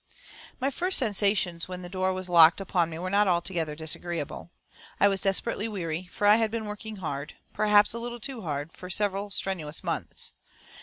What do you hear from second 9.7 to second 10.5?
months.